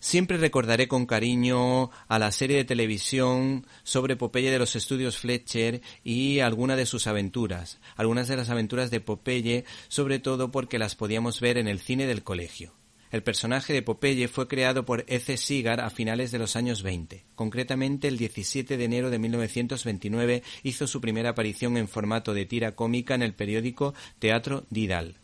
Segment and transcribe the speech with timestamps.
[0.00, 5.82] Siempre recordaré con cariño a la serie de televisión sobre Popeye de los estudios Fletcher
[6.02, 10.96] y alguna de sus aventuras, algunas de las aventuras de Popeye, sobre todo porque las
[10.96, 12.72] podíamos ver en el cine del colegio.
[13.10, 15.36] El personaje de Popeye fue creado por E.C.
[15.36, 17.26] Segar a finales de los años 20.
[17.34, 22.74] Concretamente, el 17 de enero de 1929 hizo su primera aparición en formato de tira
[22.74, 25.16] cómica en el periódico Teatro Didal.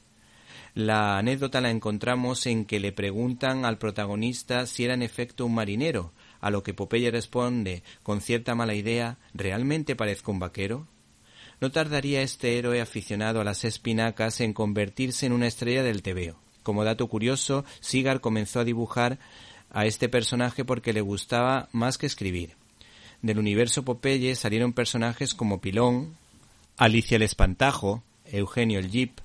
[0.76, 5.54] La anécdota la encontramos en que le preguntan al protagonista si era en efecto un
[5.54, 10.86] marinero, a lo que Popeye responde con cierta mala idea ¿Realmente parezco un vaquero?
[11.62, 16.36] No tardaría este héroe aficionado a las espinacas en convertirse en una estrella del tebeo.
[16.62, 19.18] Como dato curioso, Sigar comenzó a dibujar
[19.70, 22.50] a este personaje porque le gustaba más que escribir.
[23.22, 26.18] Del universo Popeye salieron personajes como Pilón,
[26.76, 29.20] Alicia el Espantajo, Eugenio el Jeep,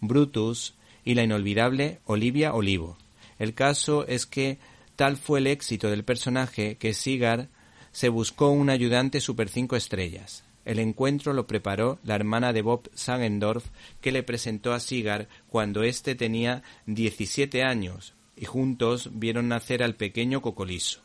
[0.00, 2.96] Brutus, y la inolvidable Olivia Olivo.
[3.38, 4.58] El caso es que
[4.96, 7.48] tal fue el éxito del personaje que Sigar
[7.92, 10.44] se buscó un ayudante super cinco estrellas.
[10.64, 13.66] El encuentro lo preparó la hermana de Bob Sagendorf,
[14.00, 19.96] que le presentó a Sigar cuando éste tenía 17 años, y juntos vieron nacer al
[19.96, 21.00] pequeño Cocoliso.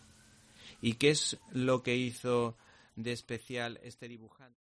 [0.81, 2.55] ¿Y qué es lo que hizo
[2.95, 4.64] de especial este dibujante?